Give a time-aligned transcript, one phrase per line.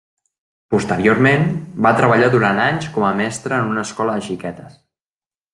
[0.75, 1.45] Posteriorment,
[1.87, 4.85] va treballar durant anys com a mestra en una escola de xiquetes.